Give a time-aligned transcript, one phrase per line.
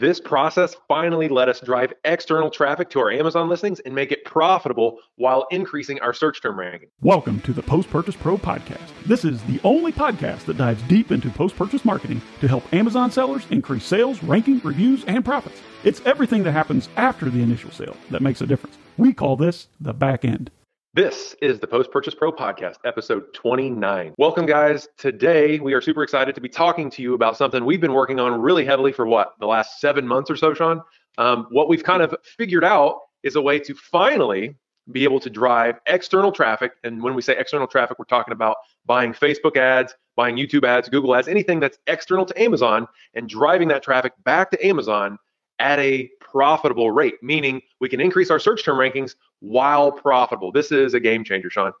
[0.00, 4.24] This process finally let us drive external traffic to our Amazon listings and make it
[4.24, 6.88] profitable while increasing our search term ranking.
[7.02, 8.80] Welcome to the Post Purchase Pro podcast.
[9.04, 13.10] This is the only podcast that dives deep into post purchase marketing to help Amazon
[13.10, 15.60] sellers increase sales, ranking, reviews, and profits.
[15.84, 18.78] It's everything that happens after the initial sale that makes a difference.
[18.96, 20.50] We call this the back end.
[20.92, 24.12] This is the Post Purchase Pro Podcast, episode 29.
[24.18, 24.88] Welcome, guys.
[24.98, 28.18] Today, we are super excited to be talking to you about something we've been working
[28.18, 30.82] on really heavily for what, the last seven months or so, Sean?
[31.16, 34.56] Um, what we've kind of figured out is a way to finally
[34.90, 36.72] be able to drive external traffic.
[36.82, 40.88] And when we say external traffic, we're talking about buying Facebook ads, buying YouTube ads,
[40.88, 45.18] Google ads, anything that's external to Amazon, and driving that traffic back to Amazon
[45.60, 50.52] at a profitable rate, meaning we can increase our search term rankings while profitable.
[50.52, 51.72] This is a game changer, Sean.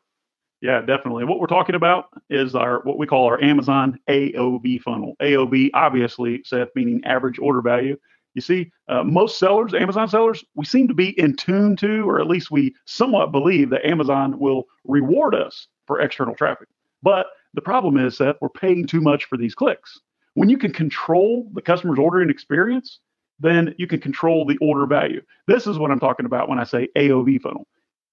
[0.60, 1.24] Yeah, definitely.
[1.24, 5.14] What we're talking about is our what we call our Amazon AOV funnel.
[5.22, 7.96] AOV, obviously, Seth, meaning average order value.
[8.34, 12.20] You see, uh, most sellers, Amazon sellers, we seem to be in tune to, or
[12.20, 16.68] at least we somewhat believe that Amazon will reward us for external traffic.
[17.02, 19.98] But the problem is, Seth, we're paying too much for these clicks.
[20.34, 23.00] When you can control the customer's ordering experience,
[23.40, 25.22] then you can control the order value.
[25.46, 27.66] This is what I'm talking about when I say AOV funnel.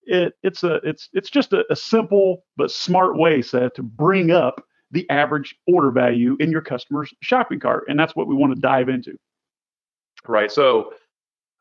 [0.04, 4.32] It, it's a it's it's just a, a simple but smart way, Seth, to bring
[4.32, 8.56] up the average order value in your customer's shopping cart, and that's what we want
[8.56, 9.18] to dive into.
[10.26, 10.52] Right.
[10.52, 10.94] So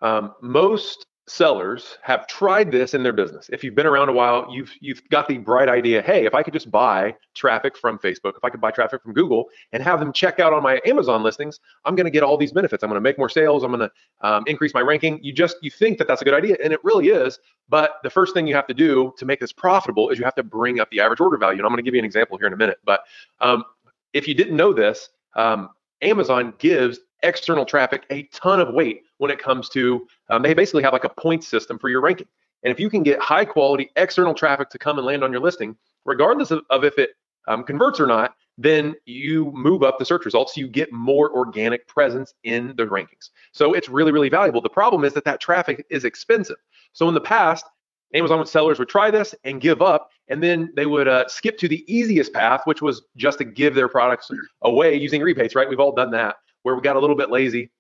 [0.00, 3.50] um, most sellers have tried this in their business.
[3.52, 6.42] If you've been around a while, you've you've got the bright idea, hey, if I
[6.42, 9.98] could just buy traffic from Facebook, if I could buy traffic from Google and have
[9.98, 12.84] them check out on my Amazon listings, I'm going to get all these benefits.
[12.84, 15.18] I'm going to make more sales, I'm going to um, increase my ranking.
[15.22, 18.10] You just you think that that's a good idea and it really is, but the
[18.10, 20.78] first thing you have to do to make this profitable is you have to bring
[20.78, 21.58] up the average order value.
[21.58, 23.00] And I'm going to give you an example here in a minute, but
[23.40, 23.64] um,
[24.12, 25.70] if you didn't know this, um,
[26.02, 30.82] Amazon gives external traffic a ton of weight when it comes to um, they basically
[30.82, 32.28] have like a point system for your ranking.
[32.62, 35.40] And if you can get high quality external traffic to come and land on your
[35.40, 37.10] listing, regardless of, of if it
[37.48, 40.56] um, converts or not, then you move up the search results.
[40.56, 43.30] You get more organic presence in the rankings.
[43.52, 44.60] So it's really, really valuable.
[44.60, 46.56] The problem is that that traffic is expensive.
[46.92, 47.66] So in the past,
[48.14, 51.68] Amazon sellers would try this and give up, and then they would uh, skip to
[51.68, 54.30] the easiest path, which was just to give their products
[54.62, 55.68] away using rebates, right?
[55.68, 57.70] We've all done that where we got a little bit lazy.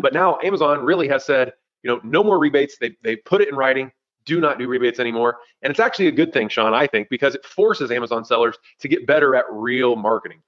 [0.00, 1.52] But now Amazon really has said,
[1.82, 2.76] you know, no more rebates.
[2.80, 3.92] They they put it in writing.
[4.26, 5.38] Do not do rebates anymore.
[5.62, 8.88] And it's actually a good thing, Sean, I think, because it forces Amazon sellers to
[8.88, 10.42] get better at real marketing.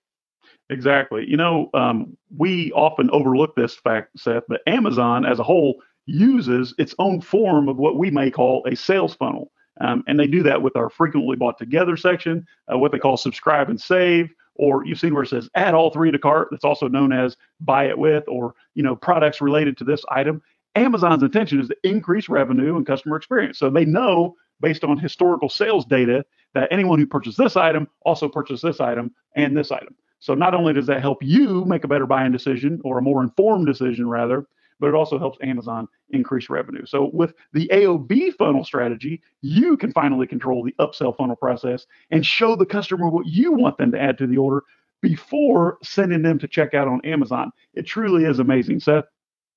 [0.71, 1.25] Exactly.
[1.29, 6.75] You know, um, we often overlook this fact, Seth, but Amazon as a whole uses
[6.79, 9.51] its own form of what we may call a sales funnel.
[9.81, 13.17] Um, and they do that with our frequently bought together section, uh, what they call
[13.17, 16.49] subscribe and save, or you've seen where it says add all three to cart.
[16.51, 20.43] That's also known as buy it with, or you know products related to this item.
[20.75, 23.59] Amazon's intention is to increase revenue and customer experience.
[23.59, 26.25] So they know based on historical sales data
[26.55, 29.95] that anyone who purchased this item also purchased this item and this item.
[30.21, 33.23] So not only does that help you make a better buying decision or a more
[33.23, 34.47] informed decision rather,
[34.83, 36.85] but it also helps Amazon increase revenue.
[36.85, 42.27] So with the AOV funnel strategy, you can finally control the upsell funnel process and
[42.27, 44.65] show the customer what you want them to add to the order
[45.01, 47.53] before sending them to check out on Amazon.
[47.75, 49.05] It truly is amazing, Seth.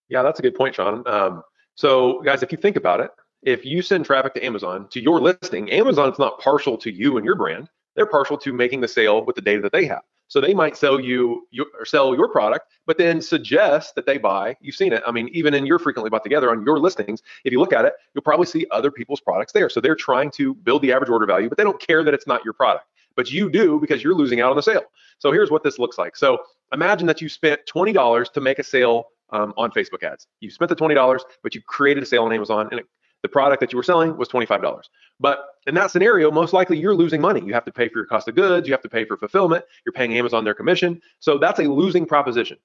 [0.09, 1.01] Yeah, that's a good point, Sean.
[1.07, 1.41] Um,
[1.73, 3.09] so, guys, if you think about it,
[3.41, 7.25] if you send traffic to Amazon to your listing, Amazon's not partial to you and
[7.25, 7.67] your brand.
[7.95, 10.03] They're partial to making the sale with the data that they have.
[10.27, 14.17] So they might sell you your, or sell your product, but then suggest that they
[14.17, 14.57] buy.
[14.59, 15.03] You've seen it.
[15.05, 17.85] I mean, even in your frequently bought together on your listings, if you look at
[17.85, 19.69] it, you'll probably see other people's products there.
[19.69, 22.27] So they're trying to build the average order value, but they don't care that it's
[22.27, 22.85] not your product.
[23.15, 24.83] But you do because you're losing out on the sale.
[25.19, 26.17] So here's what this looks like.
[26.17, 26.39] So
[26.73, 30.27] imagine that you spent $20 to make a sale um, on Facebook ads.
[30.41, 32.87] You spent the $20, but you created a sale on Amazon and it
[33.25, 34.81] the product that you were selling was $25.
[35.19, 37.41] But in that scenario, most likely you're losing money.
[37.43, 39.65] You have to pay for your cost of goods, you have to pay for fulfillment,
[39.83, 41.01] you're paying Amazon their commission.
[41.19, 42.57] So that's a losing proposition.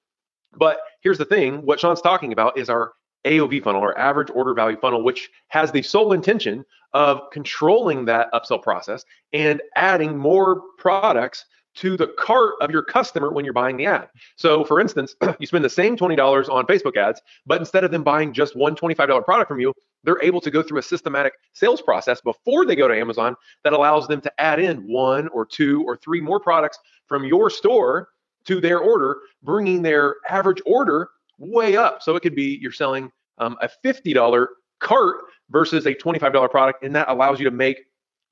[0.55, 2.93] But here's the thing what Sean's talking about is our
[3.25, 8.31] AOV funnel, our average order value funnel, which has the sole intention of controlling that
[8.33, 9.03] upsell process
[9.33, 14.09] and adding more products to the cart of your customer when you're buying the ad.
[14.35, 18.03] So, for instance, you spend the same $20 on Facebook ads, but instead of them
[18.03, 19.73] buying just one $25 product from you,
[20.03, 23.73] they're able to go through a systematic sales process before they go to Amazon that
[23.73, 26.77] allows them to add in one or two or three more products
[27.07, 28.09] from your store
[28.45, 32.01] to their order, bringing their average order way up.
[32.01, 34.47] So, it could be you're selling um, a $50
[34.79, 35.17] cart
[35.49, 37.81] versus a $25 product, and that allows you to make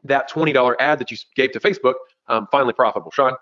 [0.03, 1.95] that $20 ad that you gave to Facebook
[2.27, 3.11] um, finally profitable.
[3.11, 3.33] Sean?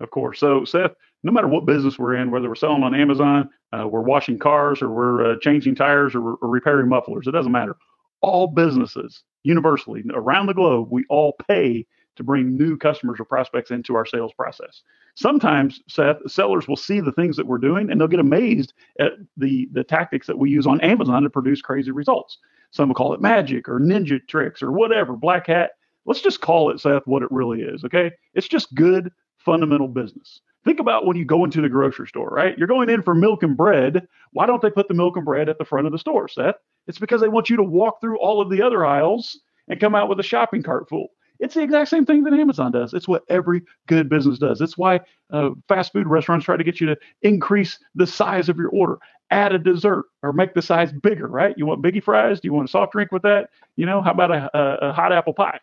[0.00, 0.38] Of course.
[0.38, 0.92] So, Seth,
[1.22, 4.80] no matter what business we're in, whether we're selling on Amazon, uh, we're washing cars,
[4.80, 7.76] or we're uh, changing tires, or, or repairing mufflers, it doesn't matter.
[8.20, 11.86] All businesses, universally around the globe, we all pay
[12.16, 14.82] to bring new customers or prospects into our sales process.
[15.14, 19.12] Sometimes, Seth, sellers will see the things that we're doing and they'll get amazed at
[19.36, 22.38] the, the tactics that we use on Amazon to produce crazy results.
[22.72, 25.70] Some will call it magic or ninja tricks or whatever, black hat.
[26.06, 27.84] Let's just call it, Seth, what it really is.
[27.84, 28.10] Okay.
[28.34, 30.40] It's just good, fundamental business.
[30.64, 32.56] Think about when you go into the grocery store, right?
[32.58, 34.06] You're going in for milk and bread.
[34.32, 36.56] Why don't they put the milk and bread at the front of the store, Seth?
[36.86, 39.94] It's because they want you to walk through all of the other aisles and come
[39.94, 41.08] out with a shopping cart full.
[41.40, 42.92] It's the exact same thing that Amazon does.
[42.92, 44.60] It's what every good business does.
[44.60, 45.00] It's why
[45.32, 48.98] uh, fast food restaurants try to get you to increase the size of your order,
[49.30, 51.54] add a dessert, or make the size bigger, right?
[51.56, 52.40] You want biggie fries?
[52.40, 53.50] Do you want a soft drink with that?
[53.76, 55.60] You know, how about a, a, a hot apple pie?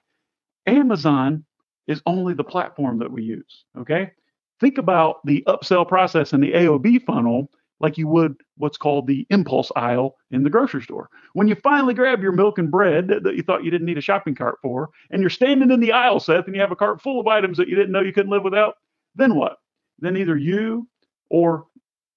[0.65, 1.43] Amazon
[1.87, 3.65] is only the platform that we use.
[3.77, 4.11] Okay.
[4.59, 7.49] Think about the upsell process in the AOV funnel
[7.79, 11.09] like you would what's called the impulse aisle in the grocery store.
[11.33, 14.01] When you finally grab your milk and bread that you thought you didn't need a
[14.01, 17.01] shopping cart for, and you're standing in the aisle, Seth, and you have a cart
[17.01, 18.75] full of items that you didn't know you couldn't live without,
[19.15, 19.57] then what?
[19.99, 20.87] Then either you
[21.29, 21.65] or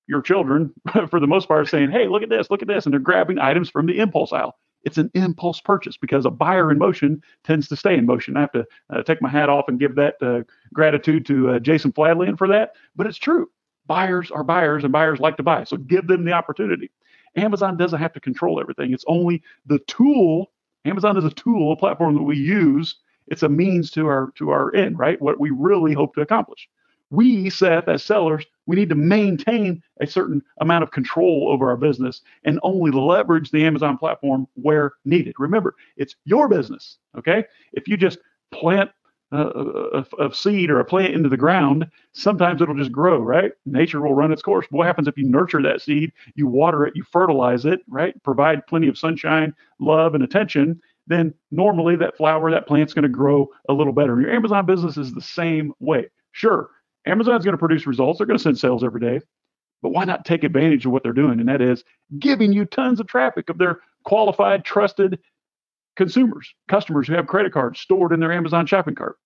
[0.06, 0.72] your children,
[1.10, 3.00] for the most part, are saying, hey, look at this, look at this, and they're
[3.00, 4.56] grabbing items from the impulse aisle.
[4.84, 8.36] It's an impulse purchase because a buyer in motion tends to stay in motion.
[8.36, 10.42] I have to uh, take my hat off and give that uh,
[10.72, 13.50] gratitude to uh, Jason Fladlien for that, but it's true
[13.88, 15.64] buyers are buyers and buyers like to buy.
[15.64, 16.92] So give them the opportunity.
[17.34, 18.92] Amazon doesn't have to control everything.
[18.92, 20.52] It's only the tool.
[20.84, 22.96] Amazon is a tool, a platform that we use.
[23.26, 25.20] It's a means to our to our end, right?
[25.20, 26.68] What we really hope to accomplish.
[27.10, 31.76] We, Seth, as sellers, we need to maintain a certain amount of control over our
[31.76, 35.34] business and only leverage the Amazon platform where needed.
[35.38, 36.98] Remember, it's your business.
[37.16, 37.44] Okay.
[37.72, 38.18] If you just
[38.52, 38.90] plant
[39.32, 42.92] uh, uh, uh, a of seed or a plant into the ground, sometimes it'll just
[42.92, 43.52] grow, right?
[43.66, 44.66] Nature will run its course.
[44.70, 48.14] What happens if you nurture that seed, you water it, you fertilize it, right?
[48.22, 53.08] Provide plenty of sunshine, love, and attention, then normally that flower, that plant's going to
[53.08, 54.14] grow a little better.
[54.14, 56.06] And your Amazon business is the same way.
[56.32, 56.70] Sure,
[57.08, 59.20] Amazon's going to produce results, they're going to send sales every day.
[59.82, 61.38] But why not take advantage of what they're doing?
[61.38, 61.84] And that is
[62.18, 65.20] giving you tons of traffic of their qualified, trusted,
[65.96, 69.16] consumers, customers who have credit cards stored in their Amazon shopping cart.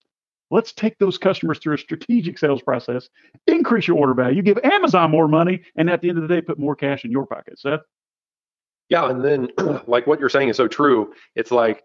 [0.50, 3.08] Let's take those customers through a strategic sales process,
[3.46, 6.42] increase your order value, give Amazon more money, and at the end of the day,
[6.42, 7.58] put more cash in your pocket.
[7.58, 7.80] Seth?
[8.90, 9.48] Yeah, and then
[9.86, 11.14] like what you're saying is so true.
[11.34, 11.82] It's like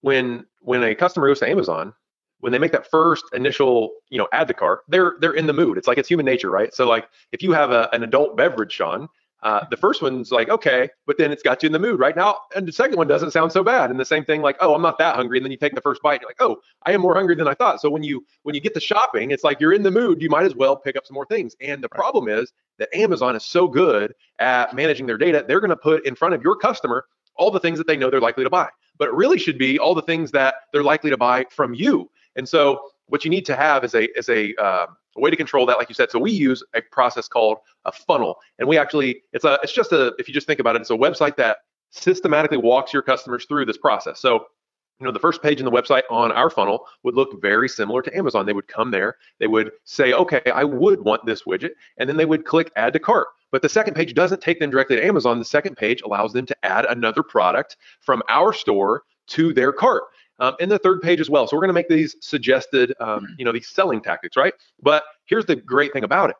[0.00, 1.94] when when a customer goes to Amazon,
[2.40, 5.52] when they make that first initial, you know, add to cart, they're they're in the
[5.52, 5.78] mood.
[5.78, 6.72] It's like it's human nature, right?
[6.74, 9.08] So like if you have a, an adult beverage, Sean,
[9.42, 12.16] uh, the first one's like, okay, but then it's got you in the mood right
[12.16, 12.38] now.
[12.56, 13.90] And the second one doesn't sound so bad.
[13.90, 15.38] And the same thing, like, oh, I'm not that hungry.
[15.38, 17.36] And then you take the first bite, and you're like, oh, I am more hungry
[17.36, 17.80] than I thought.
[17.80, 20.20] So when you when you get to shopping, it's like you're in the mood.
[20.20, 21.54] You might as well pick up some more things.
[21.60, 25.70] And the problem is that Amazon is so good at managing their data, they're going
[25.70, 27.04] to put in front of your customer
[27.36, 28.68] all the things that they know they're likely to buy.
[28.98, 32.10] But it really should be all the things that they're likely to buy from you.
[32.38, 34.86] And so what you need to have is a is a uh,
[35.16, 36.10] a way to control that, like you said.
[36.10, 39.92] So we use a process called a funnel, and we actually it's a it's just
[39.92, 41.58] a if you just think about it, it's a website that
[41.90, 44.20] systematically walks your customers through this process.
[44.20, 44.46] So
[45.00, 48.02] you know the first page in the website on our funnel would look very similar
[48.02, 48.46] to amazon.
[48.46, 49.16] They would come there.
[49.40, 51.70] They would say okay i would want this widget.
[51.98, 53.28] And then they would click add to cart.
[53.50, 55.38] But the second page doesn't take them directly to amazon.
[55.38, 60.04] The second page allows them to add another product from our store to their cart
[60.38, 61.46] um, and the third page as well.
[61.46, 64.54] So we're going to make these suggested, um, you know, these selling tactics, right?
[64.82, 66.36] But here's the great thing about it.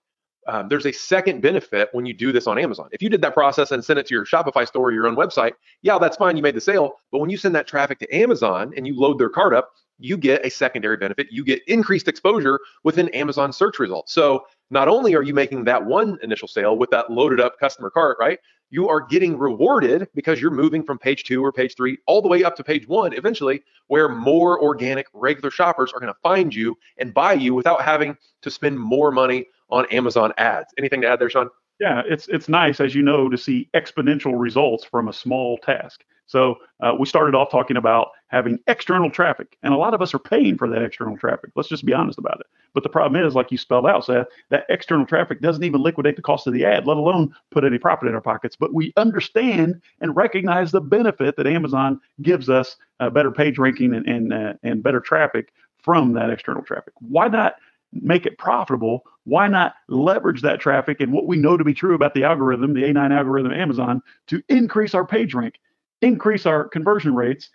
[0.46, 2.88] Um, there's a second benefit when you do this on Amazon.
[2.90, 5.14] If you did that process and send it to your Shopify store or your own
[5.14, 5.52] website,
[5.82, 6.36] yeah, that's fine.
[6.36, 6.94] You made the sale.
[7.12, 10.16] But when you send that traffic to Amazon and you load their cart up, you
[10.16, 11.28] get a secondary benefit.
[11.30, 14.12] You get increased exposure within Amazon search results.
[14.12, 17.90] So not only are you making that one initial sale with that loaded up customer
[17.90, 18.38] cart, right?
[18.70, 22.28] you are getting rewarded because you're moving from page two or page three all the
[22.28, 26.54] way up to page one eventually, where more organic regular shoppers are going to find
[26.54, 30.72] you and buy you without having to spend more money on Amazon ads.
[30.78, 31.48] Anything to add there, Sean?
[31.80, 36.04] Yeah, it's it's nice, as you know, to see exponential results from a small task.
[36.28, 40.12] So uh, we started off talking about having external traffic, and a lot of us
[40.12, 41.50] are paying for that external traffic.
[41.56, 42.46] Let's just be honest about it.
[42.74, 46.16] But the problem is, like you spelled out, Seth, that external traffic doesn't even liquidate
[46.16, 48.56] the cost of the ad, let alone put any profit in our pockets.
[48.56, 53.94] But we understand and recognize the benefit that Amazon gives us uh, better page ranking
[53.94, 56.92] and and, uh, and better traffic from that external traffic.
[57.00, 57.54] Why not
[57.92, 61.94] make it profitable, why not leverage that traffic and what we know to be true
[61.94, 65.54] about the algorithm, the A9 algorithm Amazon, to increase our page rank,
[66.02, 67.50] increase our conversion rates,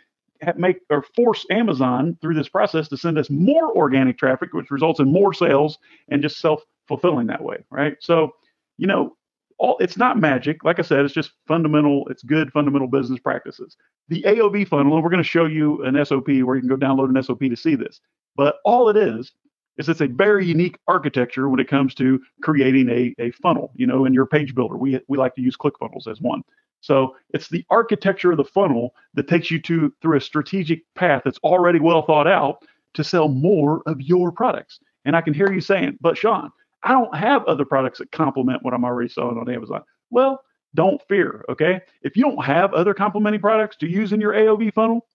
[0.58, 5.00] make or force Amazon through this process to send us more organic traffic, which results
[5.00, 5.78] in more sales
[6.10, 7.96] and just self fulfilling that way, right?
[8.00, 8.32] So,
[8.78, 9.16] you know,
[9.58, 10.64] all it's not magic.
[10.64, 12.08] Like I said, it's just fundamental.
[12.10, 13.78] It's good fundamental business practices.
[14.10, 16.76] The AOV funnel, and we're going to show you an SOP where you can go
[16.76, 18.02] download an SOP to see this.
[18.36, 19.32] But all it is
[19.78, 23.72] is it's a very unique architecture when it comes to creating a, a funnel.
[23.76, 26.42] You know, in your page builder, we we like to use ClickFunnels as one.
[26.84, 31.22] So it's the architecture of the funnel that takes you to through a strategic path
[31.24, 34.82] that's already well thought out to sell more of your products.
[35.06, 36.52] And I can hear you saying, but Sean,
[36.84, 39.82] I don't have other products that complement what I'm already selling on Amazon.
[40.10, 40.44] Well,
[40.76, 41.80] don't fear, okay?
[42.02, 45.08] If you don't have other complementing products to use in your AOV funnel,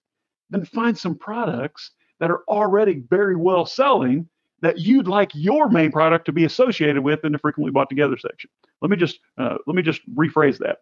[0.48, 4.26] then find some products that are already very well selling
[4.62, 8.16] that you'd like your main product to be associated with in the frequently bought together
[8.16, 8.48] section.
[8.80, 10.78] Let me just uh, let me just rephrase that.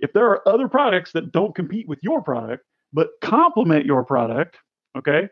[0.00, 4.56] If there are other products that don't compete with your product but complement your product,
[4.96, 5.28] okay,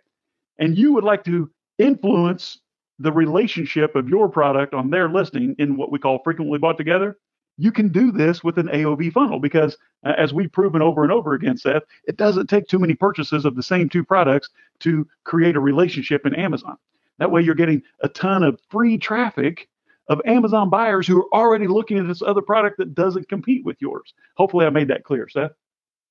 [0.58, 2.58] and you would like to influence
[2.98, 7.18] the relationship of your product on their listing in what we call frequently bought together,
[7.56, 11.12] you can do this with an AOV funnel because, uh, as we've proven over and
[11.12, 14.48] over again, Seth, it doesn't take too many purchases of the same two products
[14.80, 16.76] to create a relationship in Amazon.
[17.18, 19.68] That way, you're getting a ton of free traffic
[20.08, 23.76] of Amazon buyers who are already looking at this other product that doesn't compete with
[23.80, 24.14] yours.
[24.36, 25.52] Hopefully, I made that clear, Seth.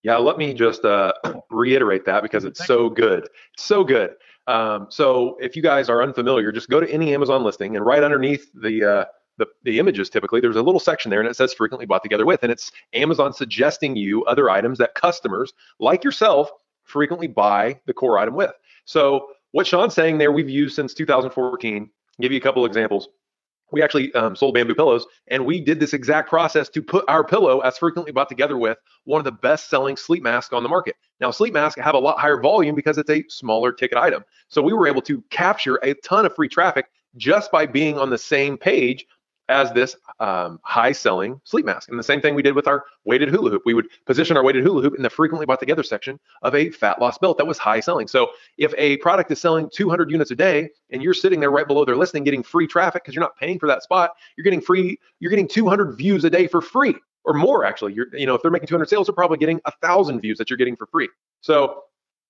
[0.03, 1.13] Yeah, let me just uh,
[1.49, 3.29] reiterate that because it's so good.
[3.53, 4.15] It's so good.
[4.47, 8.03] Um, so if you guys are unfamiliar, just go to any Amazon listing and right
[8.03, 9.05] underneath the, uh,
[9.37, 12.25] the the images typically there's a little section there and it says frequently bought together
[12.25, 16.51] with and it's Amazon suggesting you other items that customers like yourself
[16.83, 18.51] frequently buy the core item with.
[18.85, 21.81] So what Sean's saying there we've used since 2014.
[21.81, 23.09] I'll give you a couple examples
[23.73, 27.23] we actually um, sold bamboo pillows and we did this exact process to put our
[27.23, 30.69] pillow as frequently bought together with one of the best selling sleep masks on the
[30.69, 30.95] market.
[31.19, 34.23] Now sleep masks have a lot higher volume because it's a smaller ticket item.
[34.47, 36.85] So we were able to capture a ton of free traffic
[37.17, 39.05] just by being on the same page
[39.49, 41.89] as this um, high selling sleep mask.
[41.89, 43.63] And the same thing we did with our weighted hula hoop.
[43.65, 46.69] We would position our weighted hula hoop in the frequently bought together section of a
[46.71, 48.07] fat loss belt that was high selling.
[48.07, 51.67] So if a product is selling 200 units a day and you're sitting there right
[51.67, 54.61] below their listing getting free traffic because you're not paying for that spot, you're getting
[54.61, 56.95] free, you're getting 200 views a day for free
[57.25, 57.93] or more actually.
[57.93, 60.49] You're, you know, if they're making 200 sales, they're probably getting a thousand views that
[60.49, 61.09] you're getting for free.
[61.41, 61.83] So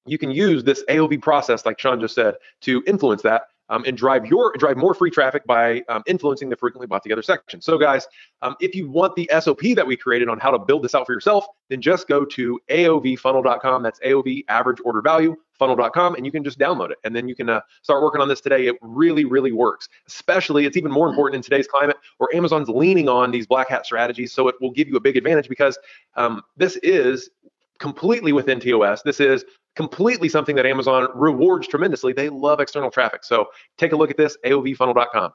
[0.06, 3.98] you can use this AOV process, like Sean just said, to influence that um, and
[3.98, 7.62] drive your drive more free traffic by um, influencing the frequently bought together section.
[7.62, 8.08] So guys,
[8.42, 11.06] um, if you want the SOP that we created on how to build this out
[11.06, 13.84] for yourself, then just go to aovfunnel.com.
[13.84, 17.36] That's AOV average order value funnel.com and you can just download it and then you
[17.36, 21.08] can uh, start working on this today it really really works especially it's even more
[21.08, 24.72] important in today's climate where amazon's leaning on these black hat strategies so it will
[24.72, 25.78] give you a big advantage because
[26.16, 27.30] um, this is
[27.80, 32.14] completely within tos this is completely something that Amazon rewards tremendously.
[32.14, 33.24] They love external traffic.
[33.24, 35.32] So take a look at this, aovfunnel.com.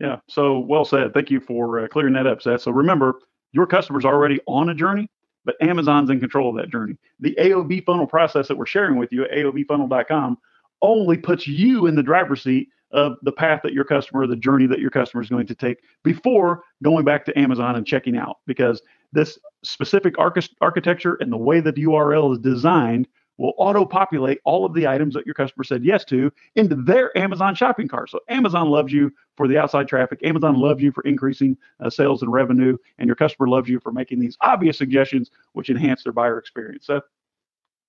[0.00, 1.14] Yeah, so well said.
[1.14, 2.62] Thank you for uh, clearing that up, Seth.
[2.62, 3.20] So remember,
[3.52, 5.08] your customer's already on a journey,
[5.44, 6.96] but Amazon's in control of that journey.
[7.20, 10.38] The AOV funnel process that we're sharing with you at aovfunnel.com
[10.82, 14.66] only puts you in the driver's seat of the path that your customer, the journey
[14.66, 18.38] that your customer is going to take before going back to Amazon and checking out.
[18.46, 23.84] Because this specific arch- architecture and the way that the URL is designed will auto
[23.84, 27.88] populate all of the items that your customer said yes to into their Amazon shopping
[27.88, 28.10] cart.
[28.10, 30.20] So Amazon loves you for the outside traffic.
[30.22, 33.92] Amazon loves you for increasing uh, sales and revenue, and your customer loves you for
[33.92, 36.86] making these obvious suggestions which enhance their buyer experience.
[36.86, 37.00] So,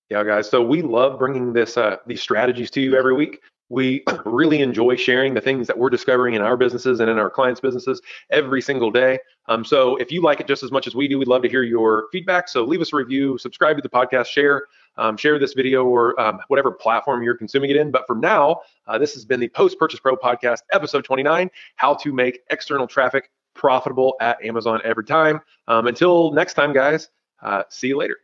[0.10, 0.50] yeah, guys.
[0.50, 3.42] So we love bringing this uh, these strategies to you every week.
[3.70, 7.30] We really enjoy sharing the things that we're discovering in our businesses and in our
[7.30, 9.20] clients' businesses every single day.
[9.48, 11.50] Um, so if you like it just as much as we do, we'd love to
[11.50, 12.48] hear your feedback.
[12.48, 14.64] So leave us a review, subscribe to the podcast, share
[14.98, 17.92] um, share this video or um, whatever platform you're consuming it in.
[17.92, 21.94] But for now, uh, this has been the Post Purchase Pro podcast, episode 29 How
[21.96, 25.42] to Make External Traffic Profitable at Amazon Every Time.
[25.68, 27.10] Um, until next time, guys,
[27.42, 28.18] uh, see you later.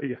[0.00, 0.16] See ya.